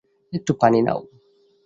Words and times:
একটু 0.33 0.51
পানি 0.53 0.79
নাও। 0.81 0.99